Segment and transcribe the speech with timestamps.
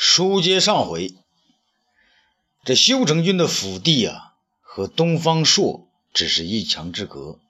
[0.00, 1.12] 书接上回，
[2.62, 7.40] 这修成君的府邸啊，和东方朔只是一墙之隔，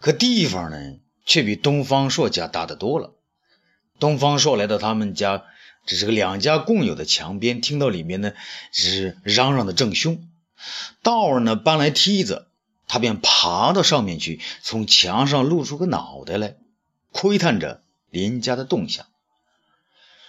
[0.00, 3.14] 可地方呢，却比东方朔家大得多了。
[4.00, 5.44] 东方朔来到他们家，
[5.86, 8.32] 只是个两家共有的墙边，听到里面呢
[8.72, 10.28] 是嚷嚷的正凶。
[11.04, 12.48] 道儿呢搬来梯子，
[12.88, 16.56] 他便爬到上面去，从墙上露出个脑袋来，
[17.12, 19.06] 窥探着林家的动向。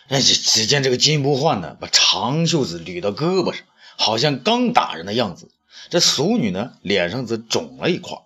[0.09, 3.63] 哎，只只见这个金不换呢，把长袖子捋到胳膊上，
[3.95, 5.51] 好像刚打人的样子。
[5.91, 8.17] 这俗女呢，脸上则肿了一块。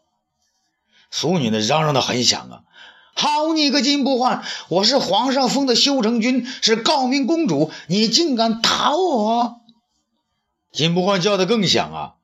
[1.12, 2.64] 俗女呢，嚷嚷的很响啊！
[3.16, 9.58] 好你个金不换，我是皇上封的修成君，是诰命公主，你竟敢打我！
[10.72, 12.16] 金不换叫的更响啊！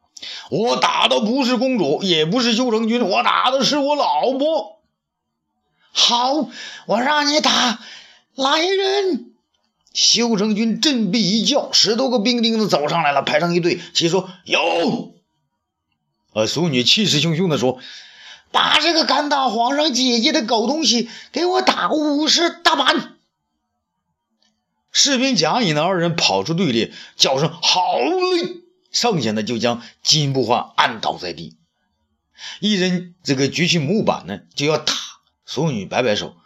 [0.49, 4.79] 我打的不是公主，也不是修成君，我打的是我老婆。
[5.91, 6.49] 好，
[6.87, 7.79] 我让你打，
[8.35, 9.25] 来人！
[10.01, 15.13] 修成军振臂一叫，十多个兵丁子走上来了，排成一队，齐说：“有。”
[16.31, 17.79] 呃，俗女气势汹汹地说
[18.49, 23.17] ：“把这个敢打皇上姐姐的狗东西给我打个五十大板！”
[24.93, 28.61] 士兵甲乙呢二人跑出队列，叫声“好嘞”，
[28.93, 31.57] 剩下的就将金不换按倒在地。
[32.61, 34.93] 一人这个举起木板呢，就要打。
[35.45, 36.37] 俗女摆摆手：“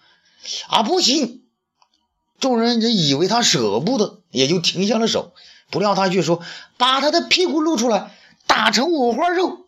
[0.69, 1.41] 啊，不行。”
[2.43, 5.33] 众人就以为他舍不得，也就停下了手。
[5.71, 6.43] 不料他却说
[6.77, 8.11] ：“把他的屁股露出来，
[8.47, 9.67] 打成五花肉。”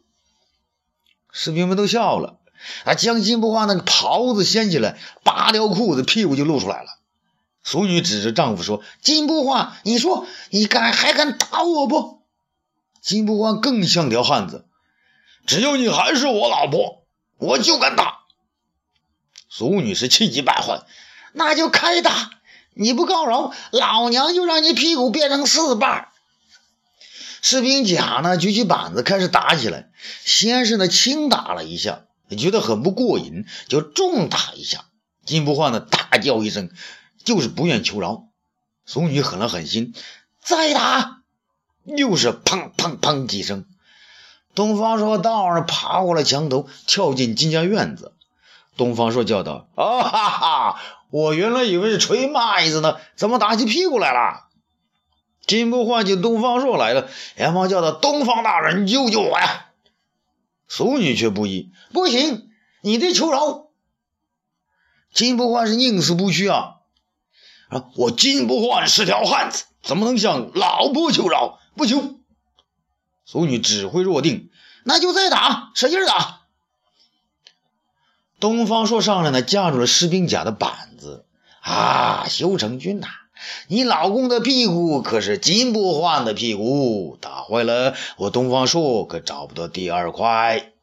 [1.32, 2.38] 士兵们都笑了。
[2.84, 7.00] 啊，将金不换那个袍子掀起来，扒掉裤子，屁股就露出来了。
[7.64, 12.24] 俗女指着丈夫说：“金不换，你说你敢还敢打我不？”
[13.02, 14.66] 金不换更像条汉子
[15.48, 17.06] ：“只要你还是我老婆，
[17.38, 18.20] 我就敢打。”
[19.48, 20.84] 俗女是气急败坏
[21.32, 22.32] ：“那就开打！”
[22.76, 26.10] 你不告饶，老娘就让你屁股变成四瓣。
[27.42, 29.90] 士兵甲呢，举起板子开始打起来。
[30.24, 32.06] 先是呢轻打了一下，
[32.38, 34.86] 觉得很不过瘾，就重打一下。
[35.26, 36.70] 金不换呢大叫一声，
[37.24, 38.26] 就是不愿求饶。
[38.86, 39.94] 俗女狠了狠心，
[40.42, 41.22] 再打，
[41.86, 43.66] 又是砰砰砰几声。
[44.54, 48.14] 东方朔道上爬过了墙头，跳进金家院子。
[48.78, 50.80] 东方朔叫道：“啊哈哈！
[51.10, 54.50] 我原来以为是锤麦子呢，怎么打起屁股来了？”
[55.48, 59.68] 金不换见东方朔来了，连忙叫道：“东方大人，救救我呀！”
[60.68, 62.50] 俗女却不依：“不行，
[62.82, 63.68] 你得求饶。”
[65.14, 66.78] 金不换是宁死不屈啊！
[67.70, 71.60] 啊，我金不换是条汉子，怎么能向老婆求饶？
[71.78, 72.16] 不求。
[73.24, 74.50] 俗女指挥若定
[74.84, 76.42] ：“那就再打，使劲打。”
[78.40, 81.26] 东方朔上来呢，架住了士兵甲的板子
[81.62, 82.26] 啊！
[82.28, 83.08] 修成君呐，
[83.68, 90.74] 你老公的屁股可是金不换的屁股，打坏了我东方朔可找不到第二块，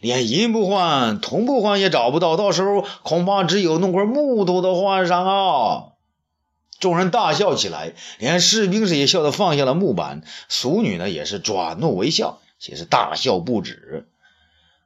[0.00, 5.84] 连银不换、铜不换也找不到，到时候恐怕只有弄块木头的换上啊！
[6.80, 14.08] 众人大笑起来，连士兵士也笑得放下了木板，俗女呢也是转怒为笑，且是大笑不止。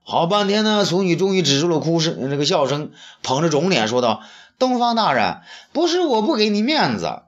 [0.09, 2.93] 好半天呢，俗女终于止住了哭声，那个笑声，
[3.25, 4.21] 捧着肿脸说道
[4.56, 5.41] ：“东方大人，
[5.72, 7.22] 不是我不给你面子，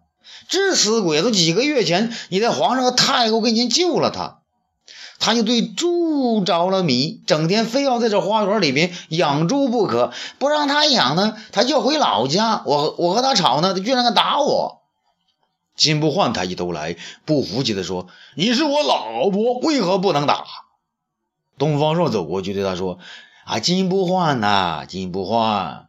[0.49, 4.39] 这死鬼子几个月前你在皇上和太后跟前救了他，
[5.19, 12.63] 他就对猪着了迷，整天非要在这花园里边养猪不可，不让他养呢，他就回老家。
[12.65, 14.83] 我我和他吵呢，他居然敢打我。”
[15.75, 16.95] 金不换抬起头来，
[17.25, 18.07] 不服气的说
[18.39, 20.45] ：“你是我老婆，为何不能打？”
[21.59, 22.99] 东方朔走过去对他说
[23.45, 25.89] ：“啊，金不换呐，金不换，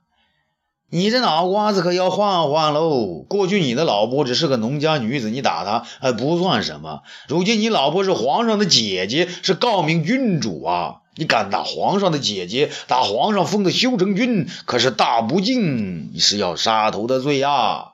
[0.90, 3.24] 你这脑瓜子可要换换喽！
[3.28, 7.03] 过去你的老婆只是个农家女子，你打她还不算什么。
[7.28, 11.02] 如今你老婆是皇上的姐姐，是诰命君主啊！
[11.16, 17.90] 你敢打皇上的姐姐，打皇上封的修成君，可是大不敬，是要杀头的罪呀！”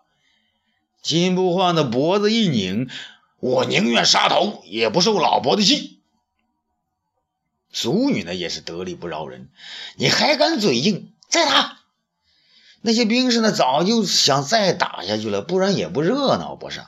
[1.03, 2.87] 金不换的脖子一拧
[3.41, 5.99] ：“我宁愿杀头，也不受老婆的气。”
[7.75, 9.49] 俗女呢也是得理不饶人，
[9.97, 11.11] 你还敢嘴硬？
[11.27, 11.79] 再打！
[12.81, 16.85] 那些兵士呢早就想再打下去了，不然也不热闹，不是？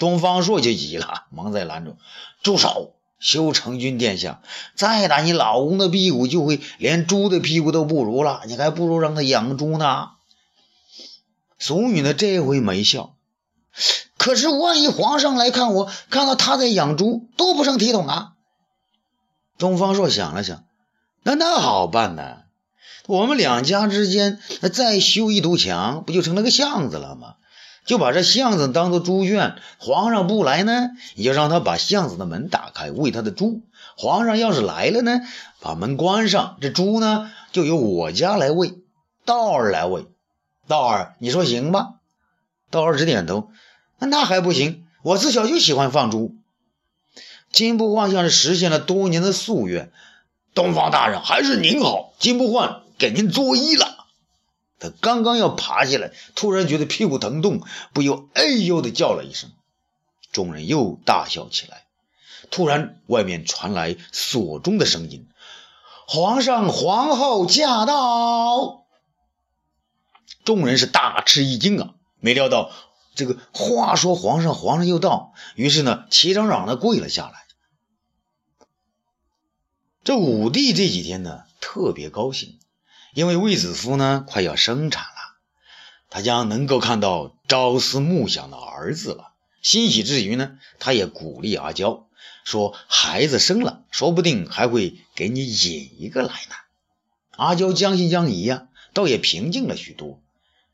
[0.00, 1.96] 东方朔就急了，忙在拦住
[2.42, 2.96] ：“住手！
[3.20, 4.42] 修成君殿下，
[4.74, 8.42] 再打你老公的屁股，就会连猪的屁股都不如了。
[8.46, 10.08] 你还不如让他养猪呢。”
[11.60, 13.14] 俗女呢这回没笑，
[14.18, 18.31] 可是万一皇上来看我，看到他在养猪，多不成体统啊！
[19.62, 20.64] 东方朔想了想，
[21.22, 22.38] 那那好办呢？
[23.06, 24.40] 我们两家之间
[24.72, 27.34] 再修一堵墙，不就成了个巷子了吗？
[27.86, 29.54] 就把这巷子当做猪圈。
[29.78, 33.62] 皇上不来呢，你就让他把巷子的门打开，喂他的猪。
[33.96, 35.20] 皇上要是来了呢，
[35.60, 38.80] 把门关上，这猪呢就由我家来喂，
[39.24, 40.06] 道儿来喂。
[40.66, 42.00] 道儿，你说行吧？
[42.68, 43.50] 道儿直点头。
[44.00, 46.34] 那还不行，我自小就喜欢放猪。
[47.52, 49.92] 金不换像是实现了多年的夙愿。
[50.54, 54.06] 东方大人，还是您好，金不换给您作揖了。
[54.78, 57.62] 他刚刚要爬起来，突然觉得屁股疼痛，
[57.92, 59.50] 不由哎呦的叫了一声。
[60.32, 61.84] 众人又大笑起来。
[62.50, 65.28] 突然，外面传来锁钟的声音
[66.06, 68.84] ：“皇上、皇后驾到！”
[70.44, 72.70] 众人是大吃一惊啊，没料到
[73.14, 77.41] 这个话说皇上，皇上又到，于是呢，齐嚷嚷的跪了下来。
[80.04, 82.58] 这武帝这几天呢，特别高兴，
[83.14, 85.36] 因为卫子夫呢快要生产了，
[86.10, 89.28] 他将能够看到朝思暮想的儿子了。
[89.62, 92.08] 欣喜之余呢，他也鼓励阿娇
[92.42, 96.56] 说：“孩子生了，说不定还会给你引一个来呢。”
[97.38, 100.18] 阿娇将信将疑呀，倒也平静了许多。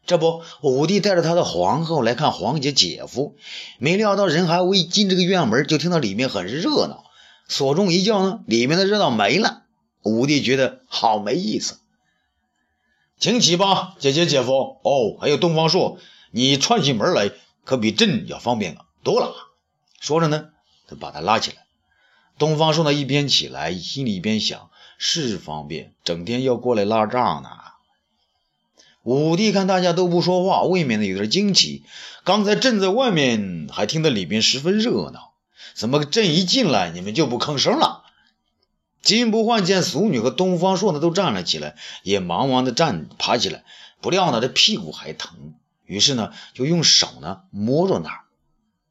[0.06, 3.36] 这不，武帝带着他的皇后来看皇姐姐夫，
[3.76, 7.04] 没料到人还未进这个院门，就听到里面很热闹。
[7.48, 9.64] 锁中一叫呢，里面的热闹没了。
[10.02, 11.80] 武帝觉得好没意思，
[13.18, 14.78] 请起吧，姐姐姐夫。
[14.84, 15.98] 哦，还有东方朔，
[16.30, 17.32] 你串起门来
[17.64, 19.34] 可比朕要方便多了。
[20.00, 20.50] 说着呢，
[20.86, 21.66] 他把他拉起来。
[22.38, 27.50] 东方朔呢，一边起来，心里一边想：是方便，整天要过来拉账呢。
[29.02, 31.82] 武帝看大家都不说话，未免的有点惊奇。
[32.24, 35.27] 刚才朕在外面还听得里边十分热闹。
[35.78, 38.02] 怎么朕一进来，你们就不吭声了？
[39.00, 43.62] 金不换见俗女和东方朔呢都站了起来，也忙忙的站爬起来。
[44.00, 45.54] 不料呢，这屁股还疼，
[45.86, 48.20] 于是呢就用手呢摸着那儿。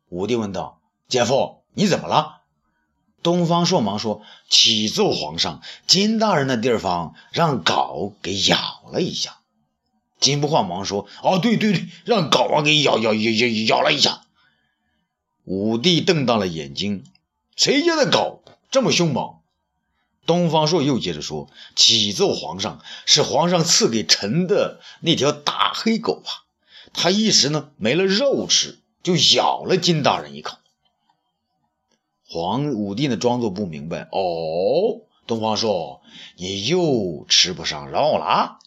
[0.08, 0.80] 武帝问道
[1.10, 2.44] ：“姐夫，你怎么了？”
[3.22, 9.40] 东方朔忙说：“启奏皇上，金大人的地方让狗给咬了一下。”
[10.22, 14.22] 金不换忙说：“哦，对对对，让狗啊给咬咬咬咬咬了一下。”
[15.48, 17.06] 武帝瞪大了眼睛
[17.56, 19.36] ：“谁家的狗这么凶猛？”
[20.28, 26.44] 东方朔又接着说：“启奏皇上，是皇上赐给臣的那条大黑狗啊！
[26.92, 30.58] 他一时呢没了肉吃，就咬了金大人一口。”
[32.28, 36.02] 皇武帝呢装作不明白：“哦，东方朔，
[36.36, 38.60] 你又吃不上肉了？”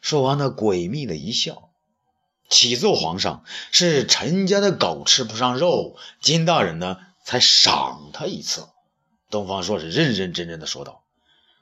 [0.00, 1.63] 说完呢，诡秘的一笑。
[2.48, 8.66] 启奏皇上，是陈家的狗吃不上肉，金大人呢才赏他一次。
[9.30, 11.02] 东方朔是认认真真的说道。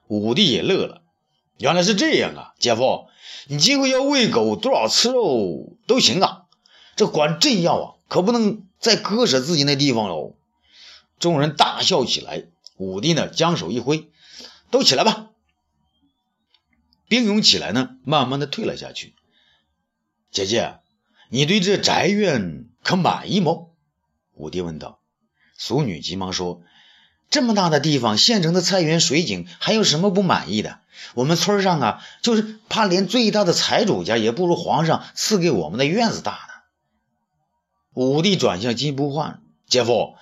[0.09, 1.03] 武帝也乐了，
[1.59, 3.09] 原来是这样啊，姐夫，
[3.47, 6.43] 你今后要喂狗多少次肉都行啊，
[6.97, 10.35] 这管朕要啊，可不能再割舍自己那地方喽。
[11.19, 12.47] 众人大笑起来。
[12.79, 14.11] 武帝呢将手一挥，
[14.73, 15.29] 都起来吧。
[17.07, 19.15] 兵勇起来呢，慢慢的退了下去。
[20.33, 20.75] 姐姐。
[21.29, 23.53] 你对这宅院可满意吗？
[24.35, 24.99] 武帝问道。
[25.57, 26.63] 俗女急忙说
[27.31, 30.81] ：“这么大的地方，现成的菜园水井，还有什么不满意的？
[31.15, 36.55] 我们村上啊，就是怕连最大的财主家也不如皇上赐给我们的院子大呢。”
[37.95, 40.17] 武帝转向金不换：“姐夫，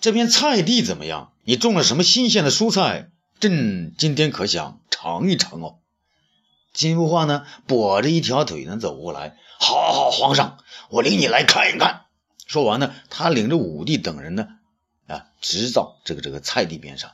[0.00, 1.32] 这片菜地怎么样？
[1.44, 3.10] 你种了什么新鲜的蔬菜？
[3.38, 5.78] 朕今天可想尝一尝哦。”
[6.72, 9.36] 金不换呢，跛着一条腿呢走过来。
[9.58, 10.58] 好好，皇上，
[10.90, 12.06] 我领你来看一看。
[12.46, 14.46] 说完呢，他领着武帝等人呢，
[15.06, 17.12] 啊，直到这个这个菜地边上。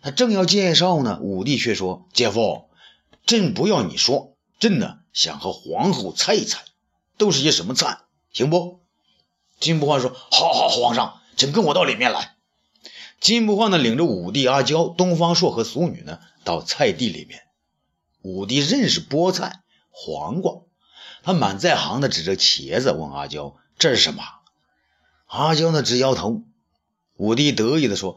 [0.00, 2.70] 他正要介绍呢，武帝却说：“姐夫，
[3.26, 6.60] 朕不要你说，朕呢想和皇后猜一猜，
[7.18, 7.98] 都是些什么菜，
[8.32, 8.80] 行不？”
[9.60, 12.34] 金不换说：“好好，皇上，请跟我到里面来。”
[13.20, 17.42] 金不换呢，领着武帝、阿娇、东方朔和俗女呢，到菜地里面。
[18.22, 19.60] 武帝认识菠菜、
[19.90, 20.62] 黄瓜。
[21.22, 24.22] 他满在行的指着茄子问阿娇：“这是什么？”
[25.26, 26.42] 阿娇呢直摇头。
[27.16, 28.16] 武帝得意地说：“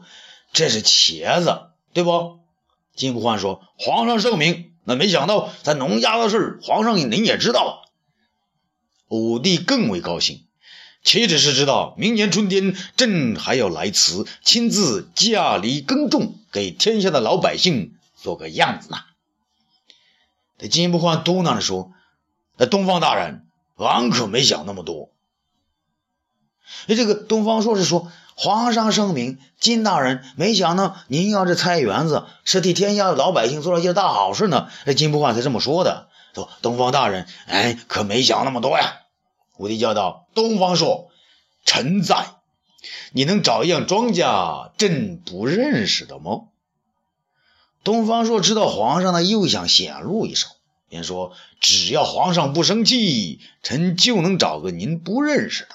[0.52, 2.40] 这是茄子，对不？”
[2.96, 7.82] 金不换说：“皇上圣明。”那没想到咱农家的事，皇上您也知道。
[9.08, 10.46] 武帝更为高兴，
[11.02, 11.94] 岂止是知道？
[11.98, 18.98] 明年春天，朕还要来此，亲自驾犁耕种，给天下的老百姓做个样子呢。
[20.58, 21.92] 这金不换嘟囔着说。
[22.56, 23.46] 那东方大人，
[23.76, 25.10] 俺可没想那么多。
[26.88, 34.68] 哎，这个东方朔是说，皇上圣明，金大人没想到您要这菜园子是替天下的老百姓做了一件大好事呢。
[34.84, 36.08] 这金不换才这么说的。
[36.34, 39.02] 说东方大人，哎，可没想那么多呀。
[39.58, 41.10] 武帝叫道：“东方朔，
[41.64, 42.26] 臣在。
[43.12, 46.48] 你能找一样庄稼朕不认识的吗？”
[47.86, 50.48] 东方朔知道皇上呢又想显露一手，
[50.88, 55.68] 便说：“只要皇上不生气，臣就能找个您不认识的。”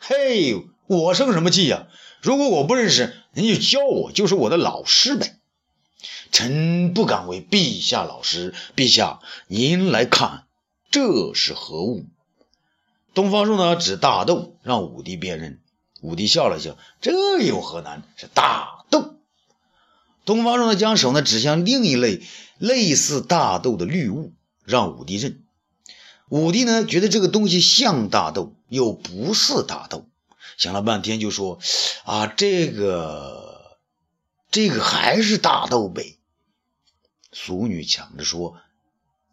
[0.00, 1.88] 嘿，我生什么气呀？
[2.22, 5.36] 如果我不认识，您就教我，就是我的老师呗。
[6.32, 8.54] 臣不敢为陛下老师。
[8.74, 10.46] 陛下，您来看，
[10.90, 12.06] 这是何物？
[13.12, 15.60] 东方朔呢，指大豆，让武帝辨认。
[16.00, 18.02] 武帝笑了笑，这有何难？
[18.16, 18.75] 是大。
[20.26, 22.20] 东方朔呢，将手呢指向另一类
[22.58, 25.44] 类似大豆的绿物，让武帝认。
[26.28, 30.08] 武帝呢，觉得这个东西像大豆，又不似大豆，
[30.58, 31.60] 想了半天，就说
[32.04, 33.78] ：“啊，这个，
[34.50, 36.18] 这个还是大豆呗。”
[37.30, 38.56] 俗女抢着说：“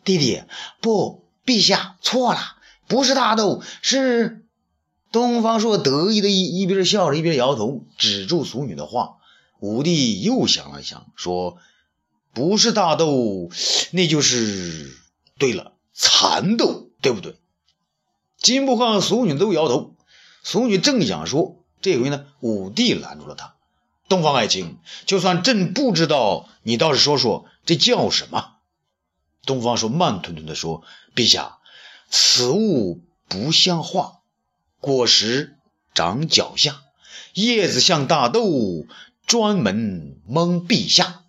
[0.05, 0.43] 弟弟，
[0.79, 2.39] 不，陛下错了，
[2.87, 4.45] 不是大豆，是……”
[5.11, 9.17] 东方朔得意的一一边笑着一边摇头，止住俗女的话。
[9.63, 11.57] 武帝又想了想，说
[12.35, 13.49] ：“不是大豆，
[13.91, 14.93] 那就是……
[15.37, 17.37] 对了，蚕豆，对不对？”
[18.37, 19.95] 金不换和俗女都摇头。
[20.43, 23.55] 俗女正想说，这回呢，武帝拦住了他
[24.09, 28.57] ：“东方爱卿，就算朕不知道，你倒是说说，这叫什么？”
[29.47, 30.83] 东方说慢吞吞地说
[31.15, 31.59] ：“陛下，
[32.09, 34.19] 此物不像话。”
[34.81, 35.55] 果实
[35.93, 36.81] 长脚下，
[37.33, 38.85] 叶子像大豆，
[39.33, 41.23] 专门蒙陛下。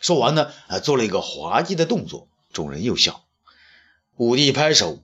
[0.00, 3.22] 说完呢，啊，做了一个滑稽的动作，众人又笑。
[4.16, 5.02] 武帝拍手：“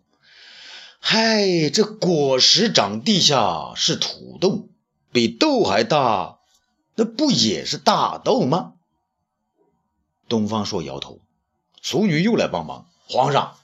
[1.00, 4.70] 嗨，这果实长地下是土豆，
[5.12, 6.38] 比豆还大，
[6.94, 8.72] 那不也是大豆吗？”
[10.26, 11.20] 东方朔摇头。
[11.82, 13.58] 俗女又来帮忙：“皇上，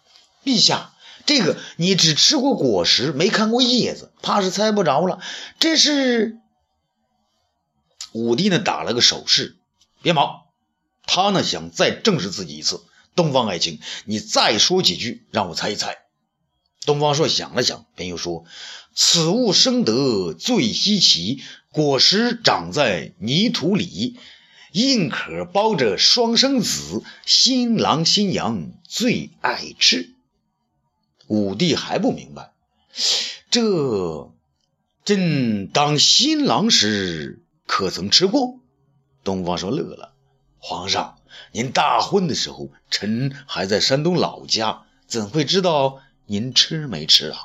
[0.45, 0.92] 陛下。”
[1.25, 5.18] 这个你只吃过果实，没看过叶子，怕是猜不着了。
[5.59, 6.38] 这是
[8.16, 9.56] 武帝呢，打了个手势，
[10.00, 10.44] 别忙。
[11.04, 12.82] 他呢想再证实自己一次。
[13.14, 15.99] 东方爱卿，你再说几句，让我猜一猜。
[16.85, 18.44] 东方朔想了想，便又说
[18.94, 24.18] ：“此物生得最稀奇，果实长在泥土里，
[24.73, 30.11] 硬壳包着双生子，新郎新娘最爱吃。”
[31.28, 32.52] 武帝还不明白，
[33.50, 34.30] 这
[35.04, 38.58] 朕当新郎时可曾吃过？
[39.25, 40.14] 东方朔乐了
[40.58, 41.18] ：“皇上，
[41.52, 47.38] 您大婚的时候，臣还在山东老家，怎会知道您吃没吃啊？”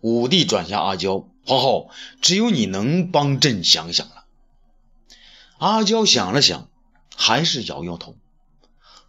[0.00, 1.90] 武帝转向阿娇：“皇后，
[2.22, 4.24] 只有你能帮朕想想了。”
[5.58, 6.68] 阿娇想了想，
[7.14, 8.16] 还是摇摇头。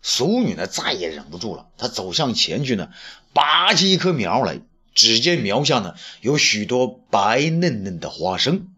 [0.01, 2.89] 俗女呢，再也忍不住了，她走向前去呢，
[3.33, 4.59] 拔起一棵苗来。
[4.95, 8.73] 只见苗下呢，有许多白嫩嫩的花生。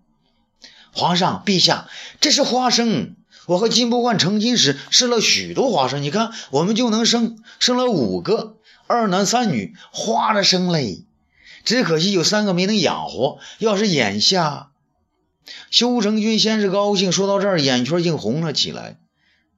[0.94, 3.16] 皇上陛下，这是花生。
[3.48, 8.58] 我和金不换成亲时试了许多花生，你看，我们就能生，生了五个，
[8.88, 11.06] 二男三女，花着生嘞。
[11.64, 13.40] 只可惜有三个没能养活。
[13.60, 14.72] 要是眼下，
[15.70, 18.98] 修成君先是高兴，说到这儿，眼圈竟红了起来。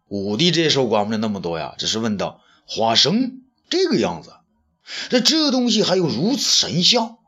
[0.08, 4.34] 武帝这时候管不了那么多呀，只是问道：“花生这个样子，
[5.10, 7.20] 这这东西还有如此神效？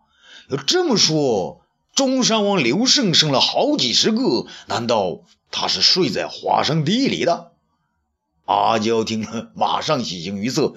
[0.50, 1.65] 要这么说，
[1.96, 7.54] 中山王刘胜生了好几十个，难道他是睡在花生地里的？”
[8.46, 10.76] 阿娇听了，马上喜形于色：“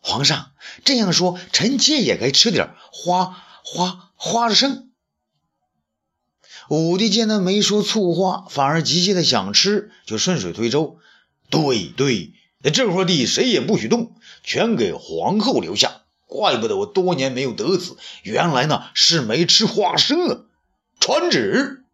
[0.00, 0.52] 皇上
[0.84, 4.90] 这样说，臣妾也该吃点花花花生。”
[6.68, 10.98] 武帝见他没说醋话，反而急切的想吃，就顺水推舟。
[11.48, 12.32] 对对，
[12.62, 16.00] 那这块地谁也不许动，全给皇后留下。
[16.26, 20.40] 怪不得我多年没有得子，原来呢是没吃花生啊！
[21.00, 21.84] 传旨，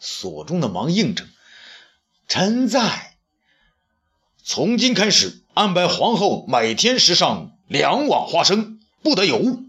[0.00, 1.28] 所中的忙应承。
[2.26, 3.14] 臣在。
[4.42, 9.64] 从今开始，安排皇后每天食上两碗花生，不得有误。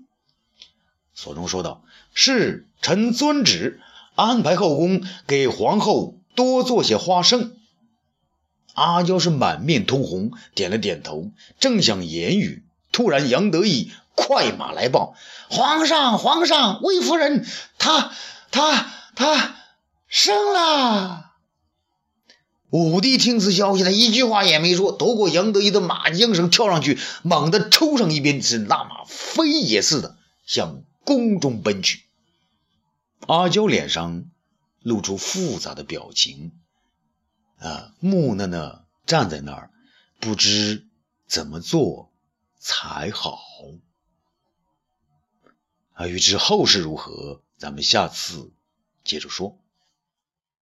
[1.14, 1.84] 所中说道
[2.14, 3.82] ：“是，臣遵旨，
[4.16, 7.58] 安排后宫给皇后多做些花生。”
[8.74, 15.16] 阿娇是满面通红，点了点头，正想言语，突然杨得意快马来报
[15.52, 17.46] ：“皇上，皇上，魏夫人，
[17.78, 18.14] 她，
[18.52, 19.56] 他他
[20.08, 21.26] 生了。”
[22.72, 32.04] 武帝听此消息，他一句话也没说，夺过杨得意的马缰绳，跳上去，猛地抽上一鞭，是那马飞也似的向宫中奔去。
[33.28, 34.26] 阿娇脸上
[34.82, 36.52] 露出复杂的表情。
[37.58, 39.72] 啊，木讷讷站在那儿，
[40.20, 40.88] 不知
[41.28, 42.14] 怎么做
[42.60, 43.40] 才好。
[45.94, 48.54] 啊，欲知后事如何，咱们下次
[49.04, 49.60] 接着说。